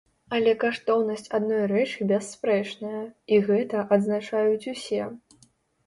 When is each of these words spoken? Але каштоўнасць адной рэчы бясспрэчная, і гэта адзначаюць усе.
Але 0.35 0.53
каштоўнасць 0.63 1.29
адной 1.39 1.61
рэчы 1.73 2.09
бясспрэчная, 2.13 3.05
і 3.35 3.43
гэта 3.53 3.87
адзначаюць 3.95 4.69
усе. 4.77 5.03